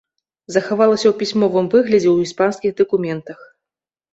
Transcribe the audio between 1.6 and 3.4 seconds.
выглядзе ў іспанскіх дакументах.